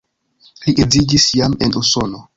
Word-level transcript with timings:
Li 0.63 0.73
edziĝis 0.85 1.29
jam 1.41 1.57
en 1.67 1.81
Usono. 1.83 2.29